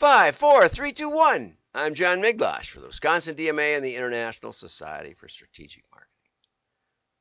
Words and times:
Five, 0.00 0.34
four, 0.34 0.68
three, 0.68 0.92
two, 0.92 1.08
one. 1.08 1.56
I'm 1.72 1.94
John 1.94 2.20
Miglautsch 2.20 2.70
for 2.70 2.80
the 2.80 2.88
Wisconsin 2.88 3.36
DMA 3.36 3.76
and 3.76 3.84
the 3.84 3.94
International 3.94 4.52
Society 4.52 5.14
for 5.14 5.28
Strategic 5.28 5.84
Marketing. 5.92 6.10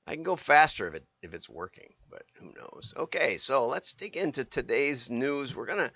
I 0.07 0.15
can 0.15 0.23
go 0.23 0.35
faster 0.35 0.87
if 0.87 0.95
it 0.95 1.05
if 1.21 1.35
it's 1.35 1.47
working, 1.47 1.93
but 2.09 2.23
who 2.33 2.47
knows? 2.47 2.95
Okay, 2.97 3.37
so 3.37 3.67
let's 3.67 3.93
dig 3.93 4.17
into 4.17 4.43
today's 4.43 5.11
news. 5.11 5.55
We're 5.55 5.67
gonna 5.67 5.91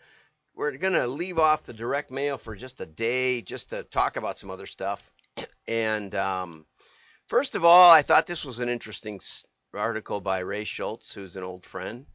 we're 0.54 0.78
gonna 0.78 1.08
leave 1.08 1.40
off 1.40 1.64
the 1.64 1.74
direct 1.74 2.12
mail 2.12 2.38
for 2.38 2.56
just 2.56 2.80
a 2.80 2.86
day, 2.86 3.42
just 3.42 3.72
to 3.72 3.82
talk 3.82 4.16
about 4.16 4.38
some 4.38 4.52
other 4.52 4.68
stuff. 4.68 5.12
And 5.68 6.14
um, 6.14 6.68
first 7.26 7.56
of 7.56 7.66
all, 7.66 7.92
I 7.92 8.04
thought 8.04 8.28
this 8.28 8.46
was 8.46 8.60
an 8.60 8.70
interesting 8.70 9.20
article 9.74 10.22
by 10.22 10.40
Ray 10.40 10.64
Schultz, 10.64 11.12
who's 11.12 11.38
an 11.38 11.44
old 11.44 11.66
friend. 11.66 12.06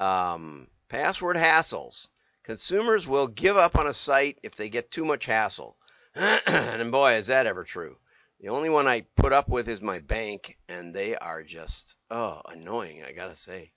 Um, 0.00 0.66
password 0.88 1.36
hassles. 1.36 2.08
Consumers 2.50 3.06
will 3.06 3.28
give 3.28 3.56
up 3.56 3.78
on 3.78 3.86
a 3.86 3.94
site 3.94 4.40
if 4.42 4.56
they 4.56 4.68
get 4.68 4.90
too 4.90 5.04
much 5.04 5.24
hassle. 5.24 5.76
and 6.16 6.90
boy, 6.90 7.12
is 7.12 7.28
that 7.28 7.46
ever 7.46 7.62
true. 7.62 7.96
The 8.40 8.48
only 8.48 8.68
one 8.68 8.88
I 8.88 9.02
put 9.14 9.32
up 9.32 9.48
with 9.48 9.68
is 9.68 9.80
my 9.80 10.00
bank, 10.00 10.58
and 10.68 10.92
they 10.92 11.14
are 11.14 11.44
just, 11.44 11.94
oh, 12.10 12.42
annoying, 12.48 13.04
I 13.04 13.12
gotta 13.12 13.36
say. 13.36 13.70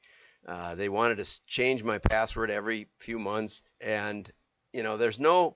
Uh, 0.47 0.73
they 0.73 0.89
wanted 0.89 1.23
to 1.23 1.45
change 1.45 1.83
my 1.83 1.99
password 1.99 2.49
every 2.49 2.87
few 2.97 3.19
months, 3.19 3.61
and, 3.79 4.27
you 4.73 4.81
know, 4.81 4.97
there's 4.97 5.19
no, 5.19 5.55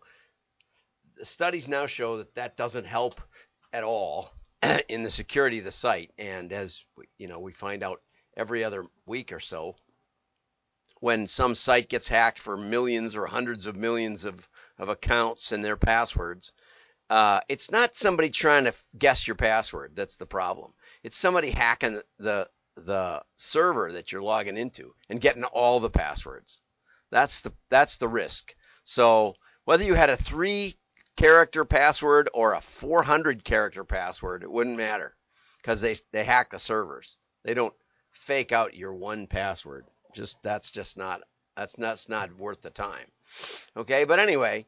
the 1.15 1.25
studies 1.25 1.67
now 1.67 1.87
show 1.87 2.17
that 2.17 2.35
that 2.35 2.55
doesn't 2.55 2.85
help 2.85 3.19
at 3.73 3.83
all 3.83 4.31
in 4.89 5.01
the 5.01 5.09
security 5.09 5.57
of 5.57 5.65
the 5.65 5.71
site. 5.71 6.11
And 6.19 6.53
as, 6.53 6.85
you 7.17 7.27
know, 7.27 7.39
we 7.39 7.51
find 7.51 7.81
out 7.81 7.99
every 8.37 8.63
other 8.63 8.85
week 9.07 9.33
or 9.33 9.39
so, 9.39 9.75
when 10.99 11.27
some 11.27 11.55
site 11.55 11.89
gets 11.89 12.07
hacked 12.07 12.39
for 12.39 12.57
millions 12.57 13.15
or 13.15 13.25
hundreds 13.25 13.65
of 13.65 13.75
millions 13.75 14.25
of, 14.25 14.49
of 14.77 14.89
accounts 14.89 15.51
and 15.51 15.63
their 15.63 15.77
passwords, 15.77 16.51
uh, 17.09 17.39
it's 17.47 17.71
not 17.71 17.95
somebody 17.95 18.29
trying 18.29 18.65
to 18.65 18.73
guess 18.97 19.27
your 19.27 19.35
password 19.35 19.95
that's 19.95 20.17
the 20.17 20.25
problem. 20.25 20.73
It's 21.03 21.17
somebody 21.17 21.51
hacking 21.51 22.01
the 22.17 22.49
the 22.75 23.23
server 23.35 23.91
that 23.93 24.11
you're 24.11 24.21
logging 24.21 24.57
into 24.57 24.93
and 25.09 25.19
getting 25.19 25.43
all 25.43 25.79
the 25.79 25.89
passwords. 25.89 26.61
That's 27.09 27.41
the 27.41 27.53
that's 27.69 27.97
the 27.97 28.07
risk. 28.07 28.55
So 28.83 29.35
whether 29.65 29.83
you 29.83 29.95
had 29.95 30.09
a 30.09 30.17
three 30.17 30.77
character 31.15 31.65
password 31.65 32.29
or 32.33 32.53
a 32.53 32.61
400 32.61 33.43
character 33.43 33.83
password, 33.83 34.43
it 34.43 34.51
wouldn't 34.51 34.77
matter 34.77 35.15
because 35.61 35.81
they 35.81 35.95
they 36.11 36.23
hack 36.23 36.51
the 36.51 36.59
servers. 36.59 37.17
They 37.43 37.53
don't 37.53 37.73
fake 38.11 38.51
out 38.51 38.75
your 38.75 38.93
one 38.93 39.27
password. 39.27 39.85
Just 40.17 40.41
that's 40.41 40.71
just 40.71 40.97
not 40.97 41.21
that's 41.55 41.75
that's 41.75 42.09
not 42.09 42.35
worth 42.39 42.63
the 42.63 42.71
time. 42.71 43.05
Okay, 43.75 44.03
but 44.03 44.17
anyway, 44.17 44.65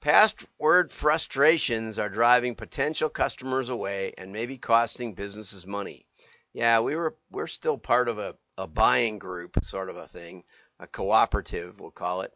password 0.00 0.90
frustrations 0.90 1.98
are 1.98 2.08
driving 2.08 2.54
potential 2.54 3.10
customers 3.10 3.68
away 3.68 4.14
and 4.16 4.32
maybe 4.32 4.56
costing 4.56 5.12
businesses 5.12 5.66
money. 5.66 6.06
Yeah, 6.54 6.80
we 6.80 6.96
were 6.96 7.14
we're 7.30 7.46
still 7.46 7.76
part 7.76 8.08
of 8.08 8.18
a, 8.18 8.36
a 8.56 8.66
buying 8.66 9.18
group 9.18 9.62
sort 9.62 9.90
of 9.90 9.98
a 9.98 10.08
thing, 10.08 10.44
a 10.80 10.86
cooperative 10.86 11.78
we'll 11.78 11.90
call 11.90 12.22
it. 12.22 12.32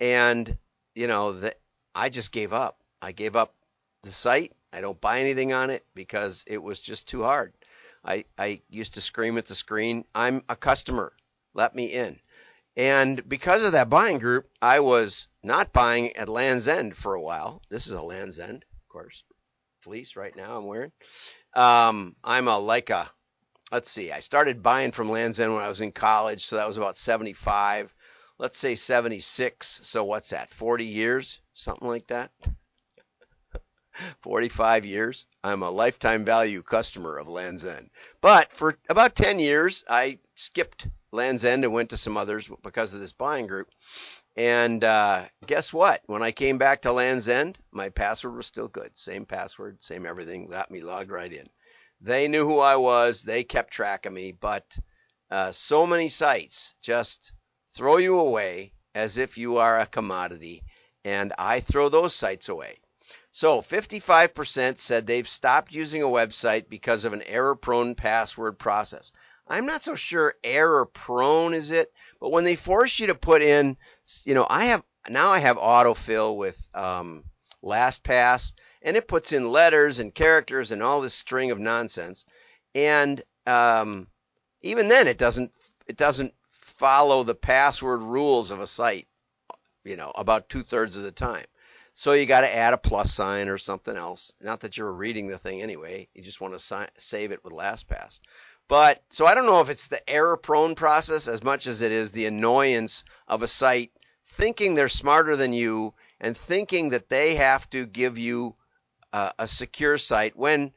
And 0.00 0.56
you 0.94 1.08
know, 1.08 1.34
that 1.40 1.58
I 1.94 2.08
just 2.08 2.32
gave 2.32 2.54
up. 2.54 2.80
I 3.02 3.12
gave 3.12 3.36
up 3.36 3.52
the 4.02 4.12
site. 4.12 4.54
I 4.72 4.80
don't 4.80 4.98
buy 4.98 5.20
anything 5.20 5.52
on 5.52 5.68
it 5.68 5.84
because 5.94 6.42
it 6.46 6.62
was 6.62 6.80
just 6.80 7.06
too 7.06 7.22
hard. 7.22 7.52
I, 8.02 8.24
I 8.38 8.62
used 8.70 8.94
to 8.94 9.02
scream 9.02 9.36
at 9.36 9.44
the 9.44 9.54
screen, 9.54 10.06
I'm 10.14 10.42
a 10.48 10.56
customer. 10.56 11.12
Let 11.58 11.74
me 11.74 11.86
in. 11.86 12.20
And 12.76 13.28
because 13.28 13.64
of 13.64 13.72
that 13.72 13.90
buying 13.90 14.20
group, 14.20 14.48
I 14.62 14.78
was 14.78 15.26
not 15.42 15.72
buying 15.72 16.16
at 16.16 16.28
Lands' 16.28 16.68
End 16.68 16.96
for 16.96 17.14
a 17.14 17.20
while. 17.20 17.62
This 17.68 17.88
is 17.88 17.94
a 17.94 18.00
Lands' 18.00 18.38
End, 18.38 18.64
of 18.64 18.88
course, 18.88 19.24
fleece 19.80 20.14
right 20.14 20.36
now 20.36 20.56
I'm 20.56 20.66
wearing. 20.66 20.92
Um, 21.54 22.14
I'm 22.22 22.46
a 22.46 22.52
Leica. 22.52 23.10
let's 23.72 23.90
see, 23.90 24.12
I 24.12 24.20
started 24.20 24.62
buying 24.62 24.92
from 24.92 25.10
Lands' 25.10 25.40
End 25.40 25.52
when 25.52 25.64
I 25.64 25.68
was 25.68 25.80
in 25.80 25.90
college, 25.90 26.46
so 26.46 26.54
that 26.54 26.68
was 26.68 26.76
about 26.76 26.96
75. 26.96 27.92
Let's 28.38 28.56
say 28.56 28.76
76. 28.76 29.80
So 29.82 30.04
what's 30.04 30.30
that? 30.30 30.50
40 30.50 30.84
years, 30.84 31.40
something 31.54 31.88
like 31.88 32.06
that. 32.06 32.30
45 34.20 34.86
years. 34.86 35.26
I'm 35.42 35.64
a 35.64 35.70
lifetime 35.72 36.24
value 36.24 36.62
customer 36.62 37.18
of 37.18 37.26
Lands' 37.26 37.64
End. 37.64 37.90
But 38.20 38.52
for 38.52 38.78
about 38.88 39.16
10 39.16 39.40
years, 39.40 39.82
I 39.88 40.20
skipped 40.36 40.86
Lands' 41.12 41.44
End 41.44 41.64
and 41.64 41.72
went 41.72 41.90
to 41.90 41.96
some 41.96 42.16
others 42.16 42.50
because 42.62 42.94
of 42.94 43.00
this 43.00 43.12
buying 43.12 43.46
group. 43.46 43.68
And 44.36 44.84
uh, 44.84 45.24
guess 45.46 45.72
what? 45.72 46.02
When 46.06 46.22
I 46.22 46.30
came 46.32 46.58
back 46.58 46.82
to 46.82 46.92
Lands' 46.92 47.28
End, 47.28 47.58
my 47.72 47.88
password 47.88 48.36
was 48.36 48.46
still 48.46 48.68
good. 48.68 48.96
Same 48.96 49.26
password, 49.26 49.82
same 49.82 50.06
everything. 50.06 50.46
Got 50.46 50.70
me 50.70 50.80
logged 50.80 51.10
right 51.10 51.32
in. 51.32 51.48
They 52.00 52.28
knew 52.28 52.46
who 52.46 52.60
I 52.60 52.76
was. 52.76 53.22
They 53.22 53.42
kept 53.42 53.72
track 53.72 54.06
of 54.06 54.12
me. 54.12 54.32
But 54.32 54.78
uh, 55.30 55.52
so 55.52 55.86
many 55.86 56.08
sites 56.08 56.74
just 56.80 57.32
throw 57.70 57.96
you 57.96 58.18
away 58.18 58.72
as 58.94 59.18
if 59.18 59.38
you 59.38 59.58
are 59.58 59.80
a 59.80 59.86
commodity. 59.86 60.62
And 61.04 61.32
I 61.38 61.60
throw 61.60 61.88
those 61.88 62.14
sites 62.14 62.48
away. 62.48 62.78
So 63.30 63.60
55% 63.62 64.78
said 64.78 65.06
they've 65.06 65.28
stopped 65.28 65.72
using 65.72 66.02
a 66.02 66.06
website 66.06 66.68
because 66.68 67.04
of 67.04 67.12
an 67.12 67.22
error 67.22 67.56
prone 67.56 67.94
password 67.94 68.58
process. 68.58 69.12
I'm 69.48 69.66
not 69.66 69.82
so 69.82 69.94
sure 69.94 70.34
error 70.44 70.86
prone 70.86 71.54
is 71.54 71.70
it, 71.70 71.92
but 72.20 72.30
when 72.30 72.44
they 72.44 72.56
force 72.56 72.98
you 72.98 73.08
to 73.08 73.14
put 73.14 73.42
in, 73.42 73.76
you 74.24 74.34
know, 74.34 74.46
I 74.48 74.66
have 74.66 74.82
now 75.08 75.30
I 75.30 75.38
have 75.38 75.56
autofill 75.56 76.36
with 76.36 76.60
um, 76.74 77.24
LastPass, 77.62 78.52
and 78.82 78.96
it 78.96 79.08
puts 79.08 79.32
in 79.32 79.50
letters 79.50 79.98
and 79.98 80.14
characters 80.14 80.70
and 80.70 80.82
all 80.82 81.00
this 81.00 81.14
string 81.14 81.50
of 81.50 81.58
nonsense, 81.58 82.26
and 82.74 83.22
um, 83.46 84.08
even 84.62 84.88
then 84.88 85.06
it 85.06 85.18
doesn't 85.18 85.52
it 85.86 85.96
doesn't 85.96 86.34
follow 86.50 87.22
the 87.24 87.34
password 87.34 88.02
rules 88.02 88.50
of 88.50 88.60
a 88.60 88.66
site, 88.66 89.08
you 89.84 89.96
know, 89.96 90.12
about 90.14 90.48
two 90.48 90.62
thirds 90.62 90.96
of 90.96 91.02
the 91.02 91.12
time. 91.12 91.46
So 91.94 92.12
you 92.12 92.26
got 92.26 92.42
to 92.42 92.56
add 92.56 92.74
a 92.74 92.78
plus 92.78 93.12
sign 93.12 93.48
or 93.48 93.58
something 93.58 93.96
else. 93.96 94.32
Not 94.40 94.60
that 94.60 94.76
you're 94.76 94.92
reading 94.92 95.26
the 95.26 95.36
thing 95.36 95.62
anyway. 95.62 96.08
You 96.14 96.22
just 96.22 96.40
want 96.40 96.54
to 96.54 96.58
si- 96.60 96.92
save 96.96 97.32
it 97.32 97.42
with 97.42 97.52
LastPass. 97.52 98.20
But 98.68 99.02
so 99.10 99.24
I 99.24 99.34
don't 99.34 99.46
know 99.46 99.60
if 99.60 99.70
it's 99.70 99.86
the 99.86 100.08
error 100.08 100.36
prone 100.36 100.74
process 100.74 101.26
as 101.26 101.42
much 101.42 101.66
as 101.66 101.80
it 101.80 101.90
is 101.90 102.12
the 102.12 102.26
annoyance 102.26 103.02
of 103.26 103.42
a 103.42 103.48
site 103.48 103.92
thinking 104.26 104.74
they're 104.74 104.90
smarter 104.90 105.36
than 105.36 105.54
you 105.54 105.94
and 106.20 106.36
thinking 106.36 106.90
that 106.90 107.08
they 107.08 107.36
have 107.36 107.68
to 107.70 107.86
give 107.86 108.18
you 108.18 108.54
a, 109.12 109.32
a 109.38 109.48
secure 109.48 109.96
site 109.96 110.36
when 110.36 110.72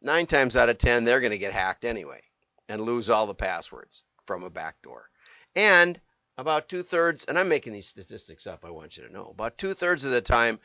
nine 0.00 0.26
times 0.26 0.56
out 0.56 0.70
of 0.70 0.78
ten 0.78 1.04
they're 1.04 1.20
going 1.20 1.32
to 1.32 1.38
get 1.38 1.52
hacked 1.52 1.84
anyway 1.84 2.22
and 2.68 2.80
lose 2.80 3.10
all 3.10 3.26
the 3.26 3.34
passwords 3.34 4.04
from 4.26 4.42
a 4.42 4.50
backdoor. 4.50 5.10
And 5.54 6.00
about 6.38 6.68
two 6.68 6.82
thirds, 6.82 7.26
and 7.26 7.38
I'm 7.38 7.48
making 7.48 7.74
these 7.74 7.86
statistics 7.86 8.46
up, 8.46 8.64
I 8.64 8.70
want 8.70 8.96
you 8.96 9.06
to 9.06 9.12
know, 9.12 9.26
about 9.26 9.58
two 9.58 9.74
thirds 9.74 10.04
of 10.04 10.10
the 10.10 10.20
time 10.20 10.58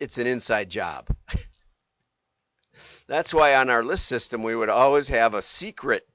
it's 0.00 0.18
an 0.18 0.26
inside 0.26 0.70
job. 0.70 1.08
That's 3.08 3.32
why 3.32 3.54
on 3.54 3.70
our 3.70 3.82
list 3.82 4.04
system 4.04 4.42
we 4.42 4.54
would 4.54 4.68
always 4.68 5.08
have 5.08 5.32
a 5.32 5.40
secret 5.40 6.06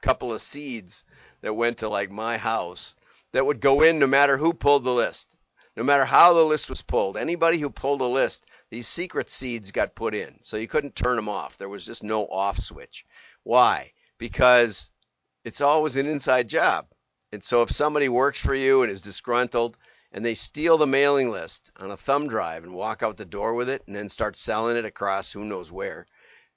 couple 0.00 0.32
of 0.32 0.40
seeds 0.40 1.04
that 1.42 1.52
went 1.52 1.78
to 1.78 1.88
like 1.88 2.10
my 2.10 2.38
house 2.38 2.96
that 3.32 3.44
would 3.44 3.60
go 3.60 3.82
in 3.82 3.98
no 3.98 4.06
matter 4.06 4.38
who 4.38 4.54
pulled 4.54 4.84
the 4.84 4.92
list. 4.92 5.36
No 5.76 5.84
matter 5.84 6.06
how 6.06 6.32
the 6.32 6.42
list 6.42 6.70
was 6.70 6.80
pulled, 6.80 7.18
anybody 7.18 7.58
who 7.58 7.68
pulled 7.68 8.00
a 8.00 8.04
list, 8.04 8.46
these 8.70 8.88
secret 8.88 9.30
seeds 9.30 9.70
got 9.70 9.94
put 9.94 10.14
in. 10.14 10.38
So 10.40 10.56
you 10.56 10.66
couldn't 10.66 10.96
turn 10.96 11.16
them 11.16 11.28
off. 11.28 11.58
There 11.58 11.68
was 11.68 11.84
just 11.84 12.02
no 12.02 12.24
off 12.26 12.58
switch. 12.58 13.04
Why? 13.42 13.92
Because 14.16 14.90
it's 15.44 15.60
always 15.60 15.96
an 15.96 16.06
inside 16.06 16.48
job. 16.48 16.86
And 17.32 17.44
so 17.44 17.62
if 17.62 17.70
somebody 17.70 18.08
works 18.08 18.40
for 18.40 18.54
you 18.54 18.82
and 18.82 18.90
is 18.90 19.02
disgruntled 19.02 19.76
and 20.10 20.24
they 20.24 20.34
steal 20.34 20.78
the 20.78 20.86
mailing 20.86 21.30
list 21.30 21.70
on 21.76 21.90
a 21.90 21.96
thumb 21.96 22.28
drive 22.28 22.64
and 22.64 22.74
walk 22.74 23.02
out 23.02 23.18
the 23.18 23.24
door 23.24 23.54
with 23.54 23.68
it 23.68 23.82
and 23.86 23.94
then 23.94 24.08
start 24.08 24.36
selling 24.36 24.76
it 24.78 24.84
across 24.86 25.30
who 25.30 25.44
knows 25.44 25.70
where, 25.70 26.06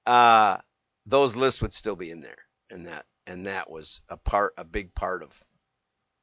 uh, 0.05 0.57
those 1.05 1.35
lists 1.35 1.61
would 1.61 1.73
still 1.73 1.95
be 1.95 2.11
in 2.11 2.21
there, 2.21 2.39
and 2.69 2.87
that 2.87 3.05
and 3.27 3.47
that 3.47 3.69
was 3.69 4.01
a 4.09 4.17
part, 4.17 4.53
a 4.57 4.63
big 4.63 4.93
part 4.93 5.23
of 5.23 5.31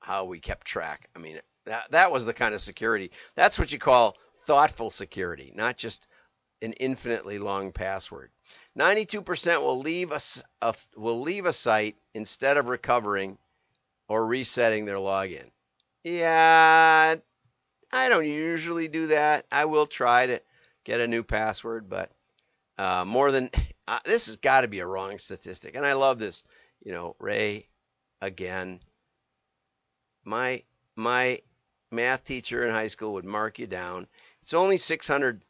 how 0.00 0.24
we 0.24 0.40
kept 0.40 0.66
track. 0.66 1.08
I 1.14 1.18
mean, 1.18 1.40
that 1.66 1.90
that 1.90 2.12
was 2.12 2.24
the 2.24 2.34
kind 2.34 2.54
of 2.54 2.60
security. 2.60 3.10
That's 3.34 3.58
what 3.58 3.72
you 3.72 3.78
call 3.78 4.16
thoughtful 4.46 4.90
security, 4.90 5.52
not 5.54 5.76
just 5.76 6.06
an 6.62 6.72
infinitely 6.74 7.38
long 7.38 7.72
password. 7.72 8.30
92% 8.78 9.62
will 9.62 9.78
leave 9.78 10.12
a, 10.12 10.20
a, 10.60 10.74
will 10.96 11.20
leave 11.20 11.46
a 11.46 11.52
site 11.52 11.96
instead 12.14 12.56
of 12.56 12.68
recovering 12.68 13.38
or 14.08 14.26
resetting 14.26 14.84
their 14.84 14.96
login. 14.96 15.50
Yeah, 16.04 17.16
I 17.92 18.08
don't 18.08 18.26
usually 18.26 18.88
do 18.88 19.08
that. 19.08 19.46
I 19.50 19.66
will 19.66 19.86
try 19.86 20.26
to 20.26 20.40
get 20.84 21.00
a 21.00 21.08
new 21.08 21.22
password, 21.22 21.88
but 21.88 22.10
uh, 22.80 23.04
more 23.04 23.30
than 23.30 23.50
uh, 23.86 23.98
this 24.06 24.26
has 24.26 24.36
got 24.36 24.62
to 24.62 24.68
be 24.68 24.78
a 24.78 24.86
wrong 24.86 25.18
statistic. 25.18 25.76
And 25.76 25.84
I 25.84 25.92
love 25.92 26.18
this. 26.18 26.42
You 26.82 26.92
know, 26.92 27.14
Ray, 27.18 27.68
again, 28.22 28.80
my 30.24 30.62
my 30.96 31.42
math 31.90 32.24
teacher 32.24 32.64
in 32.64 32.72
high 32.72 32.86
school 32.86 33.12
would 33.12 33.26
mark 33.26 33.58
you 33.58 33.66
down. 33.66 34.06
It's 34.40 34.54
only 34.54 34.78
600 34.78 35.42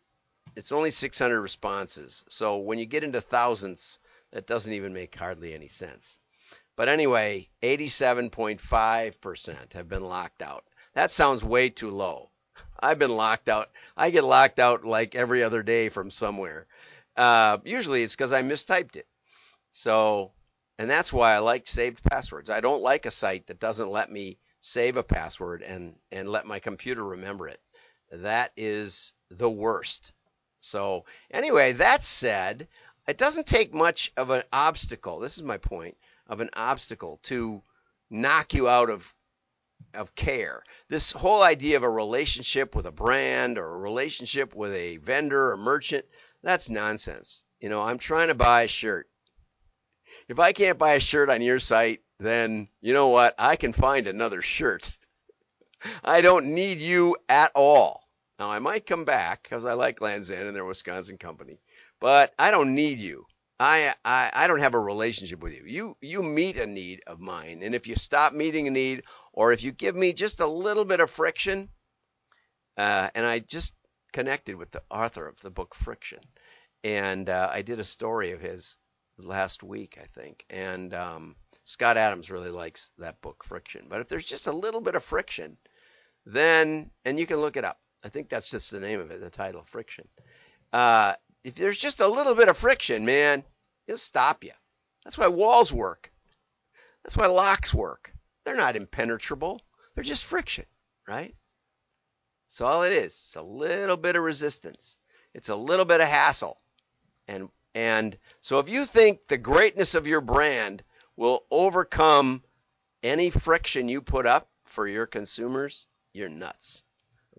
it's 0.57 0.73
only 0.73 0.91
600 0.91 1.41
responses. 1.41 2.25
So 2.29 2.57
when 2.57 2.81
you 2.81 2.87
get 2.87 3.05
into 3.05 3.21
thousands, 3.21 4.01
that 4.33 4.49
doesn't 4.49 4.73
even 4.73 4.93
make 4.93 5.15
hardly 5.15 5.55
any 5.55 5.69
sense. 5.69 6.19
But 6.75 6.89
anyway, 6.89 7.49
87.5% 7.63 9.73
have 9.75 9.89
been 9.89 10.03
locked 10.03 10.43
out. 10.43 10.65
That 10.95 11.13
sounds 11.13 11.45
way 11.45 11.71
too 11.71 11.91
low. 11.91 12.31
I've 12.81 12.99
been 12.99 13.17
locked 13.17 13.49
out. 13.49 13.71
I 13.97 14.11
get 14.11 14.25
locked 14.25 14.59
out 14.59 14.85
like 14.85 15.15
every 15.15 15.45
other 15.45 15.63
day 15.63 15.91
from 15.91 16.11
somewhere. 16.11 16.67
Uh, 17.21 17.59
usually 17.67 18.03
it's 18.03 18.17
because 18.17 18.33
I 18.33 18.43
mistyped 18.43 18.97
it. 18.97 19.07
So, 19.71 20.33
and 20.79 20.89
that's 20.89 21.13
why 21.13 21.35
I 21.35 21.39
like 21.41 21.67
saved 21.67 22.03
passwords. 22.03 22.49
I 22.49 22.63
don't 22.63 22.81
like 22.81 23.05
a 23.05 23.11
site 23.11 23.47
that 23.49 23.61
doesn't 23.61 23.91
let 23.91 24.11
me 24.11 24.39
save 24.63 24.97
a 24.97 25.03
password 25.03 25.63
and, 25.63 25.97
and 26.11 26.31
let 26.31 26.47
my 26.47 26.61
computer 26.61 27.05
remember 27.05 27.47
it. 27.47 27.61
That 28.11 28.53
is 28.57 29.13
the 29.29 29.51
worst. 29.51 30.15
So, 30.61 31.05
anyway, 31.31 31.73
that 31.73 32.03
said, 32.03 32.69
it 33.07 33.19
doesn't 33.19 33.47
take 33.47 33.75
much 33.75 34.13
of 34.17 34.31
an 34.31 34.45
obstacle. 34.51 35.19
This 35.19 35.37
is 35.37 35.43
my 35.43 35.59
point 35.59 35.99
of 36.27 36.41
an 36.41 36.49
obstacle 36.55 37.21
to 37.25 37.63
knock 38.09 38.55
you 38.55 38.67
out 38.67 38.89
of 38.89 39.15
of 39.95 40.15
care. 40.15 40.63
This 40.89 41.13
whole 41.13 41.43
idea 41.43 41.77
of 41.77 41.83
a 41.83 41.91
relationship 41.91 42.75
with 42.75 42.87
a 42.87 42.93
brand 42.93 43.59
or 43.59 43.67
a 43.67 43.79
relationship 43.79 44.55
with 44.55 44.73
a 44.75 44.99
vendor 44.99 45.53
or 45.53 45.57
merchant, 45.57 46.05
that's 46.43 46.71
nonsense. 46.71 47.43
You 47.61 47.69
know, 47.69 47.83
I'm 47.83 47.99
trying 47.99 48.29
to 48.29 48.35
buy 48.35 48.63
a 48.63 48.69
shirt. 48.69 49.09
If 50.29 50.39
I 50.39 50.53
can't 50.53 50.79
buy 50.79 50.95
a 50.95 51.01
shirt 51.01 51.29
on 51.29 51.43
your 51.43 51.61
site, 51.61 52.01
then 52.19 52.69
you 52.81 52.95
know 52.95 53.09
what? 53.09 53.35
I 53.39 53.57
can 53.57 53.73
find 53.73 54.07
another 54.07 54.43
shirt. 54.43 54.93
I 56.05 56.21
don't 56.21 56.55
need 56.55 56.79
you 56.79 57.17
at 57.29 57.53
all. 57.55 58.09
Now, 58.39 58.51
I 58.51 58.59
might 58.59 58.87
come 58.87 59.05
back 59.05 59.43
because 59.43 59.65
I 59.65 59.75
like 59.75 60.01
Lands' 60.01 60.31
End 60.31 60.47
and 60.47 60.57
their 60.57 60.65
Wisconsin 60.65 61.19
company, 61.19 61.61
but 62.01 62.33
I 62.39 62.51
don't 62.51 62.75
need 62.75 62.99
you. 62.99 63.27
I, 63.59 63.95
I 64.03 64.31
I 64.33 64.47
don't 64.47 64.61
have 64.61 64.73
a 64.73 64.81
relationship 64.81 65.43
with 65.43 65.53
you. 65.55 65.65
You 65.67 65.97
you 66.01 66.23
meet 66.23 66.57
a 66.57 66.67
need 66.67 67.03
of 67.07 67.21
mine, 67.21 67.63
and 67.63 67.75
if 67.75 67.87
you 67.87 67.95
stop 67.95 68.33
meeting 68.33 68.67
a 68.67 68.71
need, 68.71 69.03
or 69.35 69.53
if 69.53 69.63
you 69.63 69.71
give 69.73 69.95
me 69.95 70.15
just 70.15 70.41
a 70.41 70.47
little 70.47 70.87
bit 70.87 71.01
of 71.01 71.11
friction, 71.11 71.69
uh, 72.79 73.11
and 73.15 73.27
I 73.27 73.41
just 73.41 73.75
connected 74.13 74.57
with 74.57 74.71
the 74.71 74.83
author 74.91 75.27
of 75.27 75.41
the 75.41 75.51
book 75.51 75.75
Friction, 75.75 76.21
and 76.85 77.29
uh, 77.29 77.51
I 77.53 77.63
did 77.63 77.81
a 77.81 77.85
story 77.85 78.33
of 78.33 78.41
his 78.41 78.77
last 79.19 79.63
week, 79.63 79.99
I 80.01 80.07
think, 80.07 80.45
and 80.51 80.95
um, 80.95 81.37
Scott 81.65 81.97
Adams 81.97 82.31
really 82.31 82.51
likes 82.51 82.91
that 82.99 83.21
book 83.21 83.45
Friction. 83.45 83.87
But 83.89 84.01
if 84.01 84.09
there's 84.09 84.25
just 84.25 84.47
a 84.47 84.53
little 84.53 84.81
bit 84.81 84.95
of 84.95 85.05
friction, 85.05 85.57
then 86.27 86.91
and 87.05 87.19
you 87.19 87.27
can 87.27 87.39
look 87.39 87.57
it 87.57 87.65
up. 87.65 87.81
I 88.03 88.09
think 88.09 88.29
that's 88.29 88.51
just 88.51 88.71
the 88.71 88.81
name 88.81 89.01
of 89.01 89.11
it, 89.11 89.21
the 89.21 89.31
title, 89.31 89.63
Friction. 89.65 90.09
Uh, 90.73 91.15
if 91.45 91.55
there's 91.55 91.79
just 91.79 92.01
a 92.01 92.09
little 92.09 92.35
bit 92.35 92.49
of 92.49 92.57
friction, 92.57 93.05
man, 93.05 93.45
it'll 93.87 93.99
stop 93.99 94.45
you. 94.45 94.53
That's 95.05 95.19
why 95.19 95.29
walls 95.29 95.73
work. 95.73 96.13
That's 97.03 97.17
why 97.17 97.27
locks 97.27 97.75
work. 97.75 98.13
They're 98.45 98.57
not 98.57 98.77
impenetrable. 98.77 99.61
They're 99.95 100.05
just 100.05 100.25
friction, 100.25 100.67
right? 101.09 101.35
That's 102.51 102.63
all 102.63 102.83
it 102.83 102.93
is. 102.93 103.13
It's 103.13 103.37
a 103.37 103.43
little 103.43 103.97
bit 103.97 104.17
of 104.17 104.25
resistance. 104.25 104.99
It's 105.35 105.51
a 105.51 105.55
little 105.55 105.85
bit 105.85 106.01
of 106.01 106.09
hassle. 106.09 106.59
And 107.29 107.49
and 107.77 108.19
so 108.41 108.59
if 108.59 108.69
you 108.69 108.87
think 108.87 109.29
the 109.29 109.39
greatness 109.39 109.95
of 109.95 110.09
your 110.09 110.21
brand 110.21 110.83
will 111.15 111.45
overcome 111.53 112.43
any 113.05 113.31
friction 113.31 113.89
you 113.89 114.01
put 114.03 114.27
up 114.27 114.51
for 114.65 114.89
your 114.89 115.07
consumers, 115.07 115.87
you're 116.13 116.29
nuts. 116.29 116.83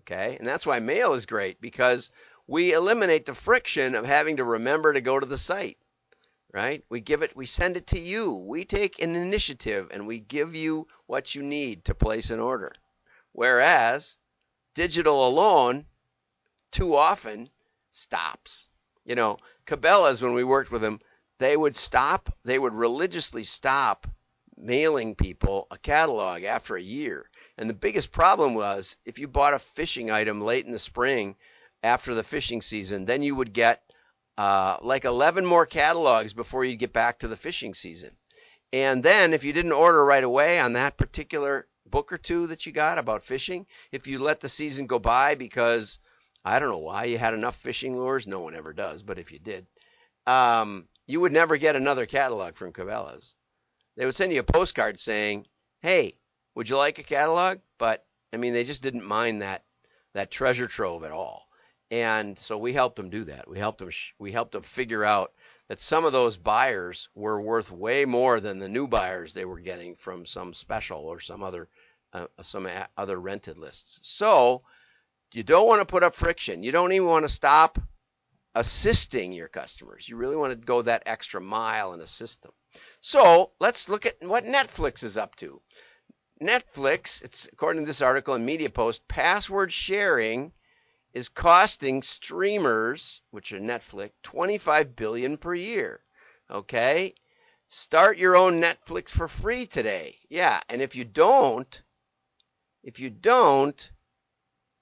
Okay? 0.00 0.38
And 0.38 0.48
that's 0.48 0.64
why 0.64 0.78
mail 0.78 1.12
is 1.12 1.26
great 1.26 1.60
because 1.60 2.10
we 2.46 2.72
eliminate 2.72 3.26
the 3.26 3.34
friction 3.34 3.94
of 3.94 4.06
having 4.06 4.38
to 4.38 4.44
remember 4.44 4.94
to 4.94 5.02
go 5.02 5.20
to 5.20 5.26
the 5.26 5.36
site 5.36 5.76
right 6.54 6.84
we 6.90 7.00
give 7.00 7.22
it 7.22 7.34
we 7.34 7.46
send 7.46 7.78
it 7.78 7.86
to 7.86 7.98
you 7.98 8.34
we 8.34 8.64
take 8.64 9.00
an 9.00 9.16
initiative 9.16 9.88
and 9.90 10.06
we 10.06 10.20
give 10.20 10.54
you 10.54 10.86
what 11.06 11.34
you 11.34 11.42
need 11.42 11.82
to 11.82 11.94
place 11.94 12.28
an 12.30 12.40
order 12.40 12.74
whereas 13.32 14.18
digital 14.74 15.26
alone 15.26 15.84
too 16.70 16.96
often 16.96 17.48
stops 17.90 18.70
you 19.04 19.14
know 19.14 19.36
cabela's 19.66 20.22
when 20.22 20.34
we 20.34 20.44
worked 20.44 20.70
with 20.70 20.82
them 20.82 21.00
they 21.38 21.56
would 21.56 21.76
stop 21.76 22.34
they 22.44 22.58
would 22.58 22.72
religiously 22.72 23.42
stop 23.42 24.06
mailing 24.56 25.14
people 25.14 25.66
a 25.70 25.78
catalog 25.78 26.42
after 26.42 26.76
a 26.76 26.82
year 26.82 27.26
and 27.58 27.68
the 27.68 27.74
biggest 27.74 28.12
problem 28.12 28.54
was 28.54 28.96
if 29.04 29.18
you 29.18 29.28
bought 29.28 29.54
a 29.54 29.58
fishing 29.58 30.10
item 30.10 30.40
late 30.40 30.64
in 30.64 30.72
the 30.72 30.78
spring 30.78 31.36
after 31.82 32.14
the 32.14 32.24
fishing 32.24 32.62
season, 32.62 33.04
then 33.04 33.22
you 33.22 33.34
would 33.34 33.52
get 33.52 33.82
uh, 34.38 34.78
like 34.80 35.04
11 35.04 35.44
more 35.44 35.66
catalogs 35.66 36.32
before 36.32 36.64
you 36.64 36.76
get 36.76 36.92
back 36.92 37.18
to 37.18 37.28
the 37.28 37.36
fishing 37.36 37.74
season. 37.74 38.16
And 38.72 39.02
then 39.02 39.34
if 39.34 39.44
you 39.44 39.52
didn't 39.52 39.72
order 39.72 40.04
right 40.04 40.24
away 40.24 40.58
on 40.58 40.72
that 40.72 40.96
particular 40.96 41.66
book 41.86 42.12
or 42.12 42.18
two 42.18 42.46
that 42.48 42.66
you 42.66 42.72
got 42.72 42.98
about 42.98 43.24
fishing, 43.24 43.66
if 43.90 44.06
you 44.06 44.18
let 44.18 44.40
the 44.40 44.48
season 44.48 44.86
go 44.86 44.98
by 44.98 45.34
because 45.34 45.98
I 46.44 46.58
don't 46.58 46.70
know 46.70 46.78
why 46.78 47.04
you 47.04 47.18
had 47.18 47.34
enough 47.34 47.56
fishing 47.56 47.96
lures, 47.96 48.26
no 48.26 48.40
one 48.40 48.54
ever 48.54 48.72
does, 48.72 49.02
but 49.02 49.18
if 49.18 49.32
you 49.32 49.38
did, 49.38 49.66
um, 50.26 50.88
you 51.06 51.20
would 51.20 51.32
never 51.32 51.56
get 51.56 51.76
another 51.76 52.06
catalog 52.06 52.54
from 52.54 52.72
Cabela's. 52.72 53.34
They 53.96 54.06
would 54.06 54.16
send 54.16 54.32
you 54.32 54.40
a 54.40 54.44
postcard 54.44 54.98
saying, 54.98 55.46
"Hey, 55.80 56.16
would 56.54 56.68
you 56.68 56.76
like 56.76 56.98
a 56.98 57.02
catalog?" 57.02 57.58
But 57.78 58.06
I 58.32 58.38
mean, 58.38 58.52
they 58.52 58.64
just 58.64 58.82
didn't 58.82 59.04
mind 59.04 59.42
that 59.42 59.64
that 60.14 60.30
treasure 60.30 60.66
trove 60.66 61.04
at 61.04 61.12
all. 61.12 61.48
And 61.90 62.38
so 62.38 62.56
we 62.56 62.72
helped 62.72 62.96
them 62.96 63.10
do 63.10 63.24
that. 63.24 63.48
We 63.48 63.58
helped 63.58 63.78
them 63.78 63.90
we 64.18 64.32
helped 64.32 64.52
them 64.52 64.62
figure 64.62 65.04
out 65.04 65.32
that 65.68 65.80
some 65.80 66.04
of 66.04 66.12
those 66.12 66.36
buyers 66.36 67.08
were 67.14 67.40
worth 67.40 67.70
way 67.70 68.04
more 68.04 68.40
than 68.40 68.58
the 68.58 68.68
new 68.68 68.86
buyers 68.86 69.32
they 69.32 69.44
were 69.44 69.60
getting 69.60 69.94
from 69.94 70.26
some 70.26 70.52
special 70.54 71.00
or 71.00 71.20
some 71.20 71.42
other 71.42 71.68
uh, 72.12 72.26
some 72.42 72.68
other 72.96 73.18
rented 73.18 73.58
lists. 73.58 74.00
So 74.02 74.62
you 75.32 75.42
don't 75.42 75.66
want 75.66 75.80
to 75.80 75.86
put 75.86 76.02
up 76.02 76.14
friction. 76.14 76.62
You 76.62 76.72
don't 76.72 76.92
even 76.92 77.08
want 77.08 77.24
to 77.24 77.32
stop 77.32 77.78
assisting 78.54 79.32
your 79.32 79.48
customers. 79.48 80.08
You 80.08 80.16
really 80.16 80.36
want 80.36 80.50
to 80.50 80.66
go 80.66 80.82
that 80.82 81.04
extra 81.06 81.40
mile 81.40 81.92
and 81.92 82.02
assist 82.02 82.42
them. 82.42 82.52
So 83.00 83.52
let's 83.60 83.88
look 83.88 84.04
at 84.04 84.22
what 84.22 84.44
Netflix 84.44 85.02
is 85.04 85.16
up 85.16 85.36
to. 85.36 85.60
Netflix, 86.42 87.22
it's 87.22 87.48
according 87.52 87.82
to 87.82 87.86
this 87.86 88.02
article 88.02 88.34
in 88.34 88.44
Media 88.44 88.68
Post, 88.68 89.06
password 89.08 89.72
sharing 89.72 90.52
is 91.12 91.28
costing 91.28 92.02
streamers, 92.02 93.20
which 93.30 93.52
are 93.52 93.60
Netflix, 93.60 94.10
25 94.22 94.96
billion 94.96 95.36
per 95.36 95.54
year. 95.54 96.00
Okay? 96.50 97.14
Start 97.68 98.18
your 98.18 98.36
own 98.36 98.60
Netflix 98.60 99.10
for 99.10 99.28
free 99.28 99.66
today. 99.66 100.18
Yeah, 100.28 100.60
and 100.68 100.82
if 100.82 100.94
you 100.94 101.04
don't, 101.04 101.82
if 102.82 103.00
you 103.00 103.10
don't, 103.10 103.90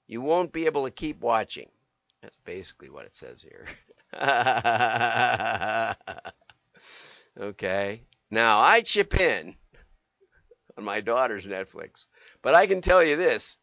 you 0.07 0.21
won't 0.21 0.51
be 0.51 0.65
able 0.65 0.83
to 0.85 0.91
keep 0.91 1.21
watching. 1.21 1.69
That's 2.21 2.35
basically 2.37 2.89
what 2.89 3.05
it 3.05 3.13
says 3.13 3.41
here. 3.41 3.65
okay. 7.39 8.03
Now, 8.29 8.59
I 8.59 8.81
chip 8.81 9.19
in 9.19 9.55
on 10.77 10.83
my 10.83 11.01
daughter's 11.01 11.47
Netflix, 11.47 12.05
but 12.41 12.55
I 12.55 12.67
can 12.67 12.81
tell 12.81 13.03
you 13.03 13.15
this 13.15 13.57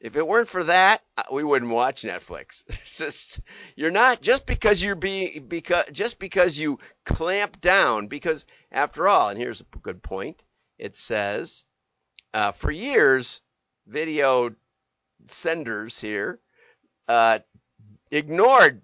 if 0.00 0.16
it 0.16 0.26
weren't 0.26 0.48
for 0.48 0.64
that, 0.64 1.02
uh, 1.16 1.22
we 1.32 1.44
wouldn't 1.44 1.70
watch 1.70 2.02
Netflix. 2.02 2.64
Just 2.84 3.40
you're 3.76 3.90
not 3.90 4.20
just 4.20 4.46
because 4.46 4.82
you're 4.82 4.94
being 4.94 5.46
because 5.48 5.86
just 5.92 6.18
because 6.18 6.58
you 6.58 6.78
clamp 7.04 7.60
down 7.60 8.06
because 8.06 8.46
after 8.70 9.08
all, 9.08 9.28
and 9.28 9.38
here's 9.38 9.60
a 9.60 9.78
good 9.82 10.02
point. 10.02 10.42
It 10.78 10.94
says 10.94 11.64
uh, 12.34 12.52
for 12.52 12.70
years, 12.70 13.40
video 13.86 14.54
senders 15.26 16.00
here 16.00 16.40
uh, 17.08 17.38
ignored. 18.10 18.82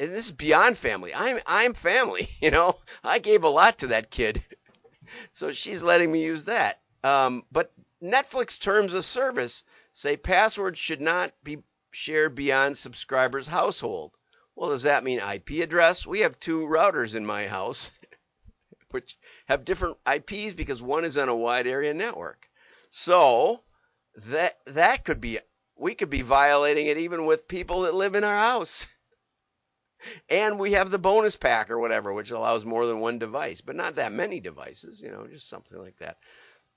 And 0.00 0.12
this 0.12 0.26
is 0.26 0.30
beyond 0.32 0.78
family. 0.78 1.12
I'm 1.14 1.40
I'm 1.46 1.74
family. 1.74 2.28
You 2.40 2.50
know, 2.52 2.76
I 3.02 3.18
gave 3.18 3.42
a 3.42 3.48
lot 3.48 3.78
to 3.78 3.88
that 3.88 4.10
kid, 4.10 4.44
so 5.32 5.52
she's 5.52 5.82
letting 5.82 6.10
me 6.10 6.22
use 6.22 6.44
that. 6.44 6.80
Um, 7.02 7.42
but 7.50 7.72
Netflix 8.02 8.60
terms 8.60 8.94
of 8.94 9.04
service 9.04 9.64
say 9.92 10.16
passwords 10.16 10.78
should 10.78 11.00
not 11.00 11.32
be 11.42 11.58
shared 11.90 12.34
beyond 12.34 12.76
subscriber's 12.76 13.48
household. 13.48 14.12
Well, 14.54 14.70
does 14.70 14.82
that 14.84 15.04
mean 15.04 15.20
IP 15.20 15.62
address? 15.62 16.06
We 16.06 16.20
have 16.20 16.38
two 16.38 16.66
routers 16.66 17.14
in 17.14 17.24
my 17.24 17.46
house, 17.46 17.90
which 18.90 19.18
have 19.46 19.64
different 19.64 19.96
IPs 20.06 20.54
because 20.54 20.82
one 20.82 21.04
is 21.04 21.16
on 21.16 21.28
a 21.28 21.36
wide 21.36 21.66
area 21.66 21.94
network. 21.94 22.48
So 22.90 23.62
that 24.26 24.58
that 24.66 25.04
could 25.04 25.20
be 25.20 25.38
we 25.76 25.94
could 25.94 26.10
be 26.10 26.22
violating 26.22 26.86
it 26.86 26.98
even 26.98 27.26
with 27.26 27.48
people 27.48 27.82
that 27.82 27.94
live 27.94 28.14
in 28.14 28.24
our 28.24 28.36
house. 28.36 28.86
And 30.28 30.60
we 30.60 30.72
have 30.72 30.92
the 30.92 30.98
bonus 30.98 31.34
pack 31.34 31.72
or 31.72 31.78
whatever, 31.80 32.12
which 32.12 32.30
allows 32.30 32.64
more 32.64 32.86
than 32.86 33.00
one 33.00 33.18
device, 33.18 33.60
but 33.60 33.74
not 33.74 33.96
that 33.96 34.12
many 34.12 34.38
devices, 34.38 35.02
you 35.02 35.10
know, 35.10 35.26
just 35.26 35.48
something 35.48 35.76
like 35.76 35.96
that. 35.98 36.18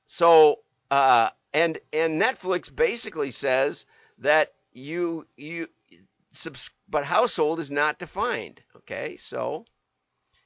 So 0.07 0.57
uh, 0.91 1.29
and 1.53 1.79
and 1.93 2.21
Netflix 2.21 2.73
basically 2.73 3.31
says 3.31 3.85
that 4.19 4.53
you 4.73 5.25
you 5.37 5.67
subs, 6.31 6.69
but 6.89 7.05
household 7.05 7.59
is 7.59 7.71
not 7.71 7.97
defined. 7.97 8.61
Okay, 8.75 9.17
so 9.17 9.65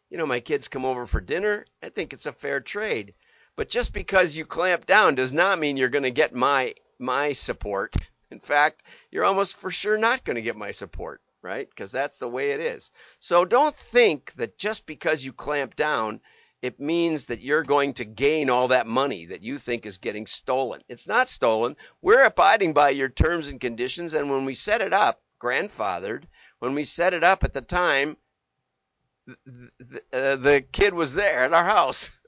you 0.10 0.18
know 0.18 0.26
my 0.26 0.40
kids 0.40 0.68
come 0.68 0.86
over 0.86 1.06
for 1.06 1.20
dinner. 1.20 1.66
I 1.84 1.90
think 1.90 2.14
it's 2.14 2.28
a 2.28 2.32
fair 2.32 2.62
trade. 2.62 3.16
But 3.56 3.70
just 3.70 3.94
because 3.94 4.36
you 4.36 4.46
clamp 4.46 4.86
down 4.86 5.16
does 5.16 5.34
not 5.34 5.60
mean 5.60 5.78
you're 5.78 5.90
going 5.90 6.04
to 6.04 6.12
get 6.12 6.36
my 6.36 6.76
my 7.00 7.34
support. 7.34 7.96
In 8.30 8.40
fact, 8.40 8.84
you're 9.12 9.26
almost 9.26 9.56
for 9.56 9.72
sure 9.72 9.98
not 9.98 10.26
going 10.26 10.36
to 10.36 10.42
get 10.42 10.56
my 10.58 10.72
support, 10.72 11.22
right? 11.42 11.70
Because 11.70 11.92
that's 11.92 12.20
the 12.20 12.30
way 12.30 12.52
it 12.52 12.60
is. 12.60 12.92
So 13.20 13.46
don't 13.46 13.76
think 13.76 14.34
that 14.34 14.58
just 14.58 14.86
because 14.86 15.24
you 15.24 15.34
clamp 15.34 15.76
down, 15.76 16.22
it 16.62 16.80
means 16.80 17.28
that 17.28 17.42
you're 17.42 17.64
going 17.64 17.94
to 17.94 18.06
gain 18.06 18.50
all 18.50 18.70
that 18.70 18.88
money 18.88 19.26
that 19.26 19.42
you 19.44 19.58
think 19.58 19.86
is 19.86 19.98
getting 19.98 20.26
stolen. 20.26 20.82
It's 20.88 21.08
not 21.08 21.30
stolen. 21.30 21.76
We're 22.02 22.24
abiding 22.24 22.74
by 22.74 22.90
your 22.90 23.10
terms 23.10 23.48
and 23.48 23.60
conditions. 23.60 24.14
And 24.14 24.30
when 24.30 24.46
we 24.46 24.56
set 24.56 24.82
it 24.82 24.94
up, 24.94 25.22
grandfathered, 25.42 26.24
when 26.60 26.74
we 26.74 26.84
set 26.84 27.14
it 27.14 27.24
up 27.24 27.44
at 27.44 27.54
the 27.54 27.62
time, 27.62 28.18
the, 29.26 30.02
uh, 30.14 30.36
the 30.38 30.66
kid 30.72 30.94
was 30.94 31.14
there 31.14 31.40
at 31.40 31.54
our 31.54 31.66
house. 31.66 32.12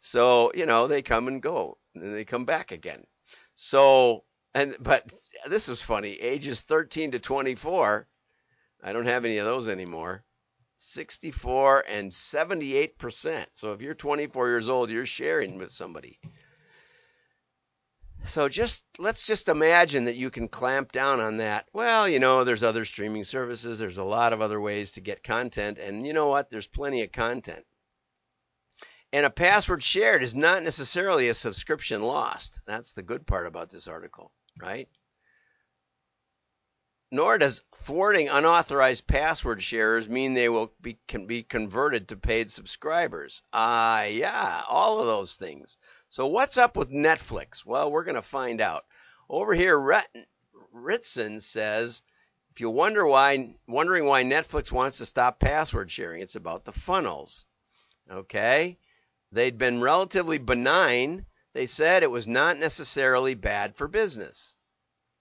So, 0.00 0.50
you 0.54 0.64
know, 0.64 0.86
they 0.86 1.02
come 1.02 1.28
and 1.28 1.42
go 1.42 1.76
and 1.94 2.14
they 2.14 2.24
come 2.24 2.46
back 2.46 2.72
again. 2.72 3.04
So, 3.54 4.24
and, 4.54 4.74
but 4.80 5.12
this 5.46 5.68
was 5.68 5.82
funny. 5.82 6.12
Ages 6.14 6.62
13 6.62 7.10
to 7.10 7.18
24, 7.18 8.08
I 8.82 8.92
don't 8.94 9.04
have 9.04 9.26
any 9.26 9.36
of 9.36 9.44
those 9.44 9.68
anymore. 9.68 10.24
64 10.78 11.84
and 11.88 12.10
78%. 12.10 13.46
So 13.52 13.72
if 13.72 13.80
you're 13.80 13.94
24 13.94 14.48
years 14.48 14.68
old, 14.68 14.90
you're 14.90 15.06
sharing 15.06 15.58
with 15.58 15.70
somebody. 15.70 16.18
So 18.26 18.48
just 18.48 18.84
let's 18.98 19.26
just 19.26 19.48
imagine 19.48 20.04
that 20.04 20.16
you 20.16 20.30
can 20.30 20.48
clamp 20.48 20.92
down 20.92 21.20
on 21.20 21.38
that. 21.38 21.66
Well, 21.72 22.08
you 22.08 22.18
know, 22.18 22.44
there's 22.44 22.62
other 22.62 22.84
streaming 22.84 23.24
services, 23.24 23.78
there's 23.78 23.98
a 23.98 24.04
lot 24.04 24.32
of 24.32 24.42
other 24.42 24.60
ways 24.60 24.92
to 24.92 25.00
get 25.00 25.22
content, 25.22 25.78
and 25.78 26.06
you 26.06 26.12
know 26.12 26.28
what? 26.28 26.50
There's 26.50 26.66
plenty 26.66 27.02
of 27.02 27.12
content. 27.12 27.64
And 29.12 29.24
a 29.24 29.30
password 29.30 29.82
shared 29.82 30.22
is 30.22 30.34
not 30.34 30.62
necessarily 30.62 31.28
a 31.28 31.34
subscription 31.34 32.02
lost. 32.02 32.60
That's 32.66 32.92
the 32.92 33.02
good 33.02 33.26
part 33.26 33.46
about 33.46 33.70
this 33.70 33.88
article, 33.88 34.32
right? 34.60 34.88
Nor 37.10 37.38
does 37.38 37.62
thwarting 37.76 38.28
unauthorized 38.28 39.06
password 39.06 39.62
sharers 39.62 40.08
mean 40.08 40.34
they 40.34 40.50
will 40.50 40.74
be, 40.82 40.98
can 41.08 41.26
be 41.26 41.42
converted 41.42 42.08
to 42.08 42.16
paid 42.16 42.50
subscribers. 42.50 43.42
Ah, 43.52 44.00
uh, 44.00 44.04
yeah, 44.04 44.62
all 44.68 45.00
of 45.00 45.06
those 45.06 45.36
things. 45.36 45.78
So 46.08 46.26
what's 46.26 46.58
up 46.58 46.76
with 46.76 46.90
Netflix? 46.90 47.64
Well, 47.64 47.90
we're 47.90 48.04
going 48.04 48.14
to 48.16 48.22
find 48.22 48.60
out. 48.60 48.84
Over 49.30 49.54
here, 49.54 50.02
Ritson 50.72 51.40
says, 51.40 52.02
if 52.52 52.60
you 52.60 52.70
wonder 52.70 53.06
why, 53.06 53.54
wondering 53.66 54.04
why 54.04 54.22
Netflix 54.24 54.70
wants 54.72 54.98
to 54.98 55.06
stop 55.06 55.38
password 55.38 55.90
sharing, 55.90 56.20
it's 56.20 56.36
about 56.36 56.64
the 56.64 56.72
funnels. 56.72 57.44
Okay? 58.10 58.78
They'd 59.32 59.56
been 59.56 59.80
relatively 59.80 60.38
benign. 60.38 61.24
They 61.52 61.66
said 61.66 62.02
it 62.02 62.10
was 62.10 62.26
not 62.26 62.58
necessarily 62.58 63.34
bad 63.34 63.76
for 63.76 63.88
business. 63.88 64.56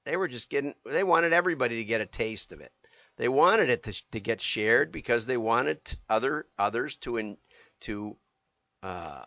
They 0.07 0.15
were 0.15 0.29
just 0.29 0.49
getting, 0.49 0.73
they 0.85 1.03
wanted 1.03 1.33
everybody 1.33 1.75
to 1.75 1.83
get 1.83 1.99
a 1.99 2.05
taste 2.05 2.53
of 2.53 2.61
it. 2.61 2.71
They 3.17 3.27
wanted 3.27 3.69
it 3.69 3.83
to, 3.83 4.09
to 4.11 4.21
get 4.21 4.39
shared 4.39 4.89
because 4.89 5.25
they 5.25 5.35
wanted 5.35 5.79
other 6.09 6.45
others 6.57 6.95
to 6.97 7.17
in, 7.17 7.37
to 7.81 8.15
uh, 8.81 9.23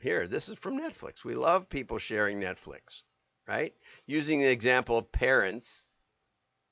here. 0.00 0.26
This 0.26 0.50
is 0.50 0.58
from 0.58 0.78
Netflix. 0.78 1.24
We 1.24 1.34
love 1.34 1.70
people 1.70 1.98
sharing 1.98 2.40
Netflix, 2.40 3.04
right? 3.48 3.72
Using 4.04 4.40
the 4.40 4.50
example 4.50 4.98
of 4.98 5.10
parents, 5.10 5.86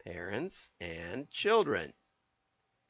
parents 0.05 0.71
and 0.79 1.31
children, 1.31 1.95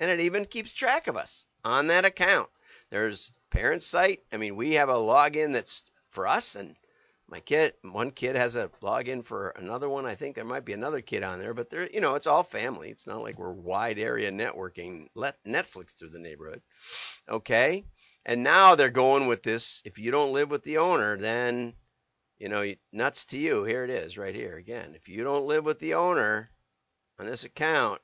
and 0.01 0.11
it 0.11 0.19
even 0.19 0.47
keeps 0.47 0.73
track 0.73 1.07
of 1.07 1.17
us 1.17 1.45
on 1.65 1.87
that 1.87 2.05
account. 2.05 2.49
There's 2.91 3.31
parent 3.51 3.85
site. 3.85 4.25
I 4.33 4.37
mean, 4.37 4.57
we 4.57 4.75
have 4.75 4.89
a 4.89 4.95
login 4.95 5.53
that's 5.53 5.85
for 6.09 6.27
us, 6.27 6.57
and 6.57 6.75
my 7.31 7.41
kid, 7.41 7.75
one 7.83 8.11
kid 8.11 8.35
has 8.35 8.57
a 8.57 8.71
login 8.83 9.25
for 9.25 9.51
another 9.51 9.89
one. 9.89 10.05
I 10.05 10.17
think 10.17 10.35
there 10.35 10.45
might 10.45 10.65
be 10.65 10.73
another 10.73 11.01
kid 11.01 11.23
on 11.23 11.39
there, 11.39 11.55
but 11.55 11.71
there, 11.71 11.89
you 11.91 12.01
know, 12.01 12.15
it's 12.15 12.27
all 12.27 12.43
family. 12.43 12.91
It's 12.91 13.07
not 13.07 13.23
like 13.23 13.39
we're 13.39 13.53
wide 13.53 13.99
area 13.99 14.33
networking 14.33 15.07
let 15.15 15.37
Netflix 15.47 15.97
through 15.97 16.11
the 16.11 16.19
neighborhood. 16.19 16.61
Okay, 17.29 17.85
and 18.27 18.43
now 18.43 18.75
they're 18.75 18.91
going 18.91 19.29
with 19.29 19.43
this. 19.43 19.81
If 19.85 19.99
you 19.99 20.11
don't 20.11 20.33
live 20.33 20.51
with 20.51 20.65
the 20.65 20.79
owner, 20.79 21.17
then 21.17 21.75
you 22.41 22.49
know, 22.49 22.75
nuts 22.91 23.27
to 23.27 23.39
you. 23.39 23.65
Here 23.65 23.85
it 23.85 23.91
is, 23.91 24.19
right 24.19 24.35
here 24.35 24.57
again. 24.57 24.95
If 24.97 25.09
you 25.09 25.23
don't 25.23 25.47
live 25.47 25.65
with 25.65 25.79
the 25.79 25.95
owner 25.95 26.51
on 27.21 27.27
this 27.27 27.45
account, 27.45 28.01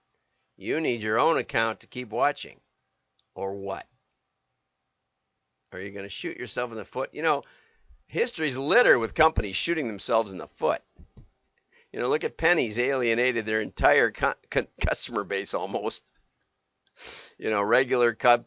you 0.57 0.81
need 0.81 1.01
your 1.01 1.19
own 1.19 1.39
account 1.39 1.81
to 1.81 1.87
keep 1.87 2.11
watching, 2.11 2.61
or 3.35 3.55
what? 3.55 3.87
Are 5.73 5.81
you 5.81 5.91
going 5.91 6.05
to 6.05 6.11
shoot 6.11 6.37
yourself 6.37 6.71
in 6.71 6.77
the 6.77 6.85
foot? 6.85 7.11
You 7.13 7.23
know, 7.23 7.43
history's 8.07 8.57
littered 8.57 8.99
with 8.99 9.15
companies 9.15 9.57
shooting 9.57 9.89
themselves 9.89 10.33
in 10.33 10.39
the 10.39 10.49
foot. 10.49 10.83
You 11.93 12.01
know, 12.01 12.09
look 12.09 12.25
at 12.25 12.37
Penney's 12.37 12.79
alienated 12.79 13.47
their 13.47 13.61
entire 13.61 14.11
co- 14.11 14.35
co- 14.51 14.67
customer 14.81 15.25
base 15.25 15.55
almost. 15.55 16.11
You 17.39 17.51
know, 17.51 17.63
regular 17.63 18.17
uh, 18.25 18.39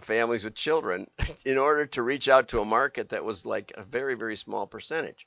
families 0.00 0.44
with 0.44 0.54
children 0.54 1.10
in 1.44 1.58
order 1.58 1.86
to 1.86 2.02
reach 2.02 2.28
out 2.28 2.48
to 2.48 2.60
a 2.60 2.64
market 2.64 3.10
that 3.10 3.24
was 3.24 3.46
like 3.46 3.72
a 3.76 3.82
very, 3.82 4.14
very 4.14 4.36
small 4.36 4.66
percentage 4.66 5.26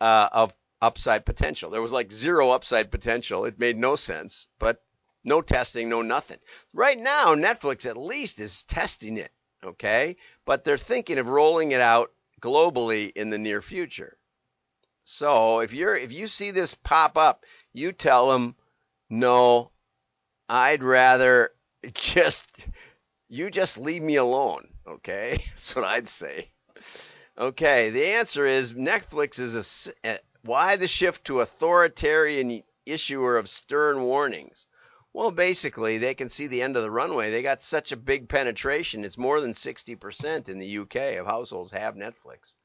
uh, 0.00 0.28
of 0.32 0.54
upside 0.80 1.26
potential. 1.26 1.70
There 1.70 1.82
was 1.82 1.92
like 1.92 2.12
zero 2.12 2.50
upside 2.50 2.90
potential. 2.90 3.44
It 3.44 3.58
made 3.58 3.76
no 3.76 3.96
sense, 3.96 4.46
but 4.58 4.82
no 5.24 5.40
testing, 5.40 5.88
no 5.88 6.02
nothing. 6.02 6.38
Right 6.72 6.98
now, 6.98 7.34
Netflix 7.34 7.86
at 7.86 7.96
least 7.96 8.40
is 8.40 8.62
testing 8.64 9.16
it 9.16 9.32
okay? 9.64 10.16
But 10.44 10.64
they're 10.64 10.78
thinking 10.78 11.18
of 11.18 11.28
rolling 11.28 11.72
it 11.72 11.80
out 11.80 12.12
globally 12.42 13.12
in 13.14 13.30
the 13.30 13.38
near 13.38 13.62
future. 13.62 14.18
So 15.04 15.60
if 15.60 15.72
you're 15.72 15.96
if 15.96 16.12
you 16.12 16.28
see 16.28 16.50
this 16.50 16.74
pop 16.74 17.16
up, 17.16 17.44
you 17.72 17.92
tell 17.92 18.30
them, 18.30 18.56
"No, 19.08 19.70
I'd 20.48 20.82
rather 20.82 21.54
just 21.94 22.66
you 23.28 23.50
just 23.50 23.78
leave 23.78 24.02
me 24.02 24.16
alone." 24.16 24.68
Okay? 24.86 25.44
That's 25.50 25.74
what 25.74 25.84
I'd 25.84 26.08
say. 26.08 26.50
Okay, 27.38 27.90
the 27.90 28.06
answer 28.06 28.46
is 28.46 28.74
Netflix 28.74 29.38
is 29.38 29.88
a 30.04 30.06
eh, 30.06 30.18
why 30.42 30.76
the 30.76 30.88
shift 30.88 31.24
to 31.24 31.40
authoritarian 31.40 32.62
issuer 32.84 33.38
of 33.38 33.48
stern 33.48 34.02
warnings. 34.02 34.66
Well, 35.14 35.30
basically, 35.30 35.98
they 35.98 36.14
can 36.14 36.30
see 36.30 36.46
the 36.46 36.62
end 36.62 36.76
of 36.76 36.82
the 36.82 36.90
runway. 36.90 37.30
They 37.30 37.42
got 37.42 37.62
such 37.62 37.92
a 37.92 37.96
big 37.96 38.28
penetration. 38.28 39.04
It's 39.04 39.18
more 39.18 39.40
than 39.40 39.52
60% 39.52 40.48
in 40.48 40.58
the 40.58 40.78
UK 40.78 41.18
of 41.18 41.26
households 41.26 41.70
have 41.72 41.96
Netflix. 41.96 42.56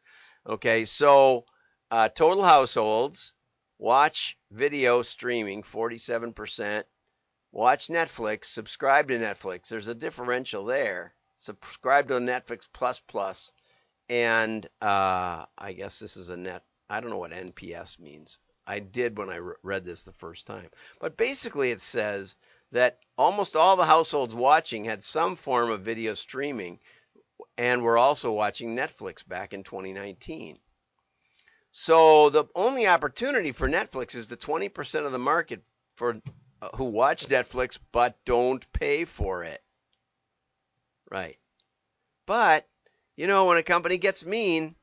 Okay, 0.45 0.85
so 0.85 1.45
uh, 1.91 2.07
total 2.07 2.43
households 2.43 3.33
watch 3.77 4.37
video 4.49 5.01
streaming 5.01 5.61
47%. 5.61 6.83
Watch 7.51 7.87
Netflix, 7.87 8.45
subscribe 8.45 9.09
to 9.09 9.19
Netflix. 9.19 9.67
There's 9.67 9.87
a 9.87 9.95
differential 9.95 10.63
there. 10.65 11.15
Subscribe 11.35 12.07
to 12.07 12.15
Netflix 12.15 12.67
Plus 12.71 12.99
Plus, 12.99 13.51
and 14.09 14.65
uh, 14.81 15.45
I 15.57 15.73
guess 15.73 15.99
this 15.99 16.17
is 16.17 16.29
a 16.29 16.37
net. 16.37 16.63
I 16.89 16.99
don't 16.99 17.09
know 17.09 17.17
what 17.17 17.31
NPS 17.31 17.99
means. 17.99 18.39
I 18.67 18.79
did 18.79 19.17
when 19.17 19.29
I 19.29 19.37
re- 19.37 19.55
read 19.63 19.85
this 19.85 20.03
the 20.03 20.11
first 20.11 20.45
time. 20.45 20.69
But 20.99 21.15
basically, 21.15 21.71
it 21.71 21.79
says 21.79 22.35
that 22.73 22.99
almost 23.17 23.55
all 23.55 23.77
the 23.77 23.85
households 23.85 24.35
watching 24.35 24.83
had 24.83 25.01
some 25.01 25.37
form 25.37 25.71
of 25.71 25.81
video 25.81 26.13
streaming 26.13 26.79
and 27.57 27.81
were 27.81 27.97
also 27.97 28.31
watching 28.31 28.75
Netflix 28.75 29.25
back 29.25 29.53
in 29.53 29.63
2019. 29.63 30.59
So 31.71 32.29
the 32.29 32.45
only 32.55 32.87
opportunity 32.87 33.51
for 33.51 33.69
Netflix 33.69 34.15
is 34.15 34.27
the 34.27 34.37
20% 34.37 35.05
of 35.05 35.11
the 35.11 35.19
market 35.19 35.63
for 35.95 36.21
uh, 36.61 36.69
who 36.75 36.85
watch 36.85 37.27
Netflix 37.27 37.77
but 37.91 38.17
don't 38.25 38.69
pay 38.73 39.05
for 39.05 39.43
it. 39.43 39.61
Right. 41.09 41.37
But 42.25 42.67
you 43.15 43.27
know 43.27 43.45
when 43.45 43.57
a 43.57 43.63
company 43.63 43.97
gets 43.97 44.25
mean, 44.25 44.75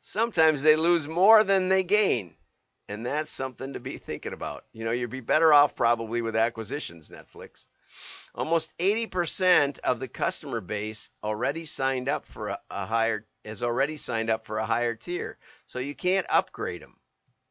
sometimes 0.00 0.62
they 0.62 0.76
lose 0.76 1.08
more 1.08 1.42
than 1.42 1.68
they 1.68 1.82
gain. 1.82 2.36
And 2.88 3.04
that's 3.04 3.30
something 3.30 3.72
to 3.72 3.80
be 3.80 3.98
thinking 3.98 4.32
about. 4.32 4.64
You 4.72 4.84
know, 4.84 4.92
you'd 4.92 5.10
be 5.10 5.20
better 5.20 5.52
off 5.52 5.74
probably 5.74 6.22
with 6.22 6.36
acquisitions, 6.36 7.10
Netflix. 7.10 7.66
Almost 8.34 8.76
80% 8.78 9.78
of 9.80 9.98
the 9.98 10.08
customer 10.08 10.60
base 10.60 11.10
already 11.24 11.64
signed 11.64 12.08
up 12.08 12.26
for 12.26 12.48
a, 12.48 12.60
a 12.70 12.86
higher 12.86 13.26
has 13.44 13.62
already 13.62 13.96
signed 13.96 14.28
up 14.28 14.44
for 14.44 14.58
a 14.58 14.66
higher 14.66 14.94
tier. 14.94 15.38
So 15.66 15.78
you 15.78 15.94
can't 15.94 16.26
upgrade 16.28 16.82
them. 16.82 16.96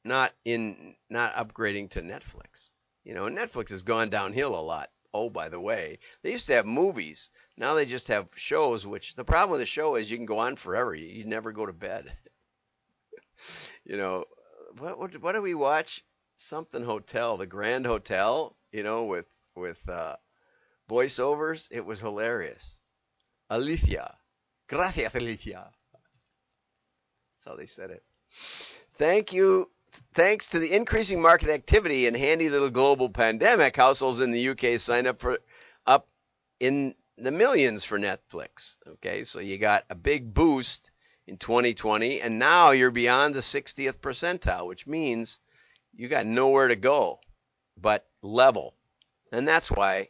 Not 0.03 0.33
in 0.43 0.95
not 1.09 1.33
upgrading 1.33 1.89
to 1.91 2.01
Netflix. 2.01 2.69
You 3.03 3.15
know, 3.15 3.23
Netflix 3.23 3.69
has 3.69 3.81
gone 3.81 4.09
downhill 4.09 4.57
a 4.57 4.61
lot. 4.61 4.91
Oh, 5.13 5.29
by 5.29 5.49
the 5.49 5.59
way, 5.59 5.99
they 6.21 6.31
used 6.31 6.47
to 6.47 6.53
have 6.53 6.65
movies. 6.65 7.29
Now 7.57 7.73
they 7.73 7.85
just 7.85 8.09
have 8.09 8.27
shows, 8.35 8.85
which 8.85 9.15
the 9.15 9.23
problem 9.23 9.51
with 9.51 9.61
the 9.61 9.65
show 9.65 9.95
is 9.95 10.11
you 10.11 10.17
can 10.17 10.25
go 10.25 10.39
on 10.39 10.57
forever. 10.57 10.93
You, 10.93 11.07
you 11.07 11.25
never 11.25 11.51
go 11.51 11.65
to 11.65 11.73
bed. 11.73 12.11
you 13.85 13.97
know, 13.97 14.25
what 14.77 14.99
what 14.99 15.21
what 15.21 15.31
do 15.33 15.41
we 15.41 15.53
watch? 15.53 16.03
Something 16.37 16.83
Hotel, 16.83 17.37
the 17.37 17.47
Grand 17.47 17.85
Hotel, 17.85 18.55
you 18.71 18.83
know, 18.83 19.05
with 19.05 19.25
with 19.55 19.87
uh, 19.87 20.15
voiceovers. 20.89 21.67
It 21.71 21.85
was 21.85 22.01
hilarious. 22.01 22.77
Alicia, 23.49 24.15
gracias, 24.67 25.13
Alicia. 25.13 25.71
That's 25.93 27.45
how 27.45 27.55
they 27.55 27.67
said 27.67 27.91
it. 27.91 28.03
Thank 28.97 29.33
you. 29.33 29.69
Thanks 30.13 30.49
to 30.49 30.59
the 30.59 30.73
increasing 30.73 31.21
market 31.21 31.49
activity 31.49 32.07
and 32.07 32.17
handy 32.17 32.49
little 32.49 32.69
global 32.69 33.09
pandemic, 33.09 33.77
households 33.77 34.19
in 34.19 34.31
the 34.31 34.49
UK 34.49 34.79
signed 34.79 35.07
up 35.07 35.19
for 35.19 35.39
up 35.85 36.09
in 36.59 36.95
the 37.17 37.31
millions 37.31 37.85
for 37.85 37.97
Netflix. 37.97 38.75
Okay, 38.85 39.23
so 39.23 39.39
you 39.39 39.57
got 39.57 39.85
a 39.89 39.95
big 39.95 40.33
boost 40.33 40.91
in 41.27 41.37
2020, 41.37 42.21
and 42.21 42.39
now 42.39 42.71
you're 42.71 42.91
beyond 42.91 43.33
the 43.33 43.39
60th 43.39 43.99
percentile, 43.99 44.67
which 44.67 44.87
means 44.87 45.39
you 45.93 46.07
got 46.07 46.25
nowhere 46.25 46.67
to 46.67 46.75
go 46.75 47.19
but 47.77 48.07
level. 48.21 48.73
And 49.31 49.47
that's 49.47 49.69
why 49.69 50.09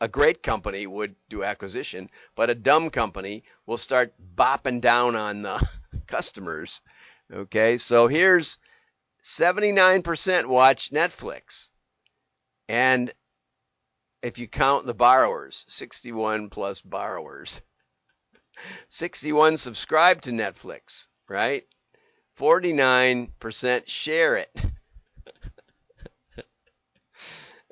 a 0.00 0.08
great 0.08 0.42
company 0.42 0.86
would 0.86 1.14
do 1.28 1.44
acquisition, 1.44 2.10
but 2.34 2.50
a 2.50 2.54
dumb 2.54 2.90
company 2.90 3.44
will 3.66 3.78
start 3.78 4.14
bopping 4.34 4.80
down 4.80 5.16
on 5.16 5.42
the 5.42 5.66
customers. 6.06 6.80
Okay, 7.32 7.78
so 7.78 8.08
here's 8.08 8.58
79% 9.22 10.46
watch 10.46 10.90
Netflix. 10.90 11.70
And 12.68 13.12
if 14.22 14.38
you 14.38 14.48
count 14.48 14.86
the 14.86 14.94
borrowers, 14.94 15.64
61 15.68 16.50
plus 16.50 16.80
borrowers. 16.80 17.62
61 18.88 19.56
subscribe 19.56 20.22
to 20.22 20.30
Netflix, 20.30 21.06
right? 21.28 21.64
49% 22.38 23.82
share 23.86 24.36
it. 24.36 24.50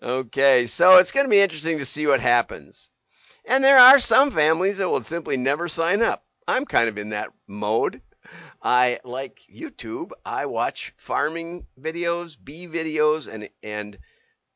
okay, 0.03 0.67
so 0.67 0.99
it's 0.99 1.13
going 1.13 1.27
to 1.27 1.31
be 1.31 1.41
interesting 1.41 1.79
to 1.79 1.85
see 1.85 2.07
what 2.07 2.21
happens. 2.21 2.91
And 3.45 3.63
there 3.65 3.79
are 3.79 3.99
some 3.99 4.31
families 4.31 4.79
that 4.79 4.89
will 4.89 5.03
simply 5.03 5.37
never 5.37 5.69
sign 5.69 6.03
up. 6.03 6.25
I'm 6.47 6.65
kind 6.65 6.89
of 6.89 6.99
in 6.99 7.11
that 7.11 7.31
mode. 7.47 8.01
I 8.63 9.01
like 9.05 9.41
YouTube. 9.53 10.13
I 10.25 10.47
watch 10.47 10.95
farming 10.97 11.67
videos, 11.81 12.37
bee 12.43 12.69
videos, 12.69 13.27
and 13.33 13.49
and 13.63 13.99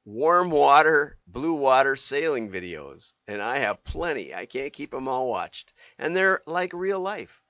warm 0.07 0.51
water, 0.51 1.19
blue 1.27 1.55
water 1.55 1.97
sailing 1.97 2.49
videos, 2.49 3.13
and 3.27 3.43
I 3.43 3.59
have 3.59 3.83
plenty. 3.83 4.33
I 4.33 4.47
can't 4.47 4.73
keep 4.73 4.93
them 4.93 5.09
all 5.09 5.29
watched, 5.29 5.73
and 5.99 6.17
they're 6.17 6.43
like 6.47 6.73
real 6.73 7.01
life. 7.01 7.43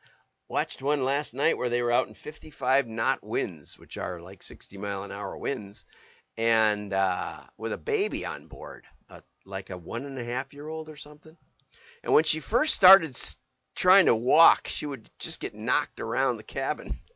Watched 0.48 0.80
one 0.80 1.04
last 1.04 1.34
night 1.34 1.58
where 1.58 1.68
they 1.68 1.82
were 1.82 1.92
out 1.92 2.08
in 2.08 2.14
55 2.14 2.88
knot 2.88 3.22
winds, 3.22 3.78
which 3.78 3.98
are 3.98 4.20
like 4.20 4.42
60 4.42 4.78
mile 4.78 5.02
an 5.02 5.12
hour 5.12 5.36
winds, 5.36 5.84
and 6.38 6.94
uh, 6.94 7.42
with 7.58 7.74
a 7.74 7.78
baby 7.78 8.24
on 8.24 8.46
board, 8.46 8.86
uh, 9.10 9.20
like 9.44 9.68
a 9.68 9.76
one 9.76 10.06
and 10.06 10.18
a 10.18 10.24
half 10.24 10.54
year 10.54 10.66
old 10.66 10.88
or 10.88 10.96
something. 10.96 11.36
And 12.02 12.14
when 12.14 12.24
she 12.24 12.40
first 12.40 12.74
started 12.74 13.18
trying 13.74 14.06
to 14.06 14.16
walk, 14.16 14.66
she 14.66 14.86
would 14.86 15.10
just 15.18 15.40
get 15.40 15.54
knocked 15.54 16.00
around 16.00 16.38
the 16.38 16.42
cabin. 16.42 16.98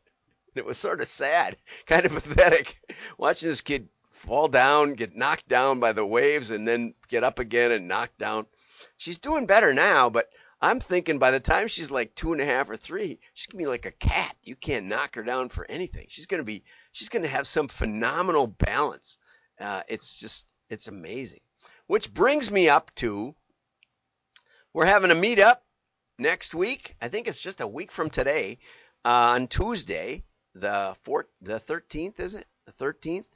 It 0.53 0.65
was 0.65 0.77
sort 0.77 0.99
of 0.99 1.07
sad, 1.07 1.55
kind 1.85 2.05
of 2.05 2.11
pathetic, 2.11 2.77
watching 3.17 3.47
this 3.47 3.61
kid 3.61 3.87
fall 4.21 4.47
down, 4.47 4.93
get 4.93 5.15
knocked 5.15 5.47
down 5.47 5.79
by 5.79 5.91
the 5.93 6.05
waves, 6.05 6.51
and 6.51 6.67
then 6.67 6.93
get 7.09 7.23
up 7.23 7.39
again 7.39 7.71
and 7.71 7.87
knocked 7.87 8.19
down. 8.19 8.45
She's 8.97 9.17
doing 9.17 9.47
better 9.47 9.73
now, 9.73 10.09
but 10.09 10.29
I'm 10.61 10.79
thinking 10.79 11.17
by 11.17 11.31
the 11.31 11.39
time 11.39 11.67
she's 11.67 11.89
like 11.89 12.13
two 12.13 12.31
and 12.31 12.41
a 12.41 12.45
half 12.45 12.69
or 12.69 12.77
three, 12.77 13.19
she's 13.33 13.47
gonna 13.47 13.63
be 13.63 13.67
like 13.67 13.87
a 13.87 13.91
cat. 13.91 14.35
You 14.43 14.55
can't 14.55 14.85
knock 14.85 15.15
her 15.15 15.23
down 15.23 15.49
for 15.49 15.65
anything. 15.69 16.05
She's 16.07 16.27
gonna 16.27 16.43
be, 16.43 16.63
she's 16.91 17.09
gonna 17.09 17.27
have 17.27 17.47
some 17.47 17.67
phenomenal 17.67 18.45
balance. 18.45 19.17
Uh, 19.59 19.81
it's 19.87 20.15
just, 20.15 20.51
it's 20.69 20.87
amazing. 20.87 21.41
Which 21.87 22.13
brings 22.13 22.51
me 22.51 22.69
up 22.69 22.93
to, 22.95 23.33
we're 24.71 24.85
having 24.85 25.11
a 25.11 25.15
meetup 25.15 25.57
next 26.19 26.53
week. 26.53 26.95
I 27.01 27.07
think 27.07 27.27
it's 27.27 27.41
just 27.41 27.59
a 27.59 27.67
week 27.67 27.91
from 27.91 28.11
today, 28.11 28.59
uh, 29.03 29.33
on 29.33 29.47
Tuesday, 29.47 30.23
the 30.53 30.95
fourth, 31.03 31.25
the 31.41 31.59
13th, 31.59 32.19
is 32.19 32.35
it? 32.35 32.45
The 32.67 32.73
13th 32.73 33.27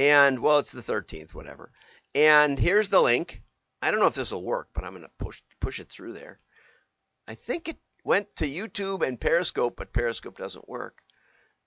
and 0.00 0.38
well, 0.38 0.58
it's 0.58 0.72
the 0.72 0.80
13th, 0.80 1.34
whatever. 1.34 1.70
And 2.14 2.58
here's 2.58 2.88
the 2.88 3.02
link. 3.02 3.42
I 3.82 3.90
don't 3.90 4.00
know 4.00 4.06
if 4.06 4.14
this 4.14 4.32
will 4.32 4.42
work, 4.42 4.68
but 4.72 4.82
I'm 4.82 4.92
going 4.92 5.02
to 5.02 5.10
push 5.18 5.42
push 5.60 5.78
it 5.78 5.90
through 5.90 6.14
there. 6.14 6.40
I 7.28 7.34
think 7.34 7.68
it 7.68 7.76
went 8.02 8.34
to 8.36 8.48
YouTube 8.48 9.06
and 9.06 9.20
Periscope, 9.20 9.76
but 9.76 9.92
Periscope 9.92 10.38
doesn't 10.38 10.68
work. 10.68 11.02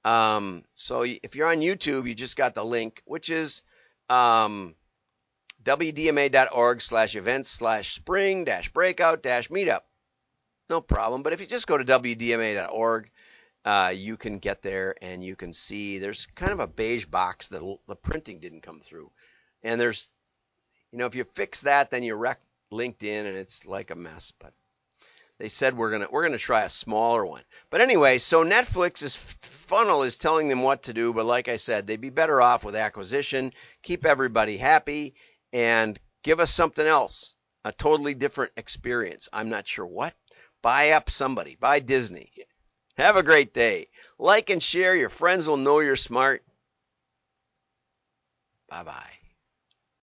Um, 0.04 0.64
so 0.74 1.04
if 1.04 1.36
you're 1.36 1.48
on 1.48 1.60
YouTube, 1.60 2.08
you 2.08 2.16
just 2.16 2.36
got 2.36 2.56
the 2.56 2.66
link, 2.66 3.04
which 3.06 3.30
is 3.30 3.62
um, 4.10 4.74
wdma.org 5.64 6.82
slash 6.82 7.16
events 7.16 7.52
slash 7.52 7.94
spring 7.94 8.46
dash 8.46 8.74
breakout 8.74 9.22
dash 9.22 9.50
meetup. 9.50 9.82
No 10.72 10.82
problem. 10.82 11.22
But 11.22 11.34
if 11.34 11.40
you 11.40 11.46
just 11.46 11.68
go 11.68 11.78
to 11.78 11.86
wdma.org 11.86 13.12
uh, 13.66 13.94
you 13.96 14.18
can 14.18 14.40
get 14.40 14.62
there 14.62 14.96
and 15.02 15.24
you 15.24 15.36
can 15.36 15.54
see 15.54 15.98
there's 15.98 16.28
kind 16.36 16.52
of 16.52 16.60
a 16.60 16.68
beige 16.68 17.06
box 17.06 17.48
that 17.48 17.62
the 17.88 17.96
printing 17.96 18.40
didn't 18.40 18.62
come 18.62 18.82
through. 18.82 19.12
And 19.64 19.80
there's, 19.80 20.14
you 20.92 20.98
know, 20.98 21.06
if 21.06 21.16
you 21.16 21.24
fix 21.24 21.62
that, 21.62 21.90
then 21.90 22.04
you 22.04 22.16
wreck 22.16 22.40
LinkedIn 22.72 23.26
and 23.26 23.38
it's 23.38 23.66
like 23.66 23.92
a 23.92 23.96
mess. 23.96 24.34
But 24.38 24.54
they 25.40 25.50
said 25.50 25.78
we're 25.78 25.92
gonna 25.92 26.08
we're 26.12 26.24
gonna 26.24 26.38
try 26.38 26.64
a 26.64 26.70
smaller 26.70 27.26
one. 27.26 27.44
But 27.70 27.82
anyway, 27.82 28.18
so 28.18 28.44
Netflix's 28.44 29.16
funnel 29.16 30.04
is 30.04 30.18
telling 30.18 30.48
them 30.48 30.62
what 30.62 30.84
to 30.84 30.94
do. 30.94 31.14
But 31.14 31.26
like 31.26 31.48
I 31.48 31.58
said, 31.58 31.88
they'd 31.88 32.02
be 32.02 32.10
better 32.10 32.42
off 32.42 32.64
with 32.64 32.76
acquisition, 32.76 33.54
keep 33.82 34.06
everybody 34.06 34.58
happy, 34.58 35.16
and 35.54 35.98
give 36.22 36.40
us 36.40 36.54
something 36.54 36.86
else, 36.86 37.36
a 37.64 37.72
totally 37.72 38.14
different 38.14 38.52
experience. 38.58 39.30
I'm 39.32 39.50
not 39.50 39.68
sure 39.68 39.86
what. 39.86 40.14
Buy 40.62 40.92
up 40.92 41.10
somebody, 41.10 41.56
buy 41.56 41.80
Disney. 41.80 42.32
Have 42.98 43.16
a 43.16 43.24
great 43.24 43.54
day. 43.54 43.88
Like 44.20 44.50
and 44.50 44.62
share. 44.62 44.96
Your 44.96 45.10
friends 45.10 45.48
will 45.48 45.58
know 45.58 45.80
you're 45.80 45.96
smart. 45.96 46.44
Bye 48.70 48.84
bye. 48.84 49.23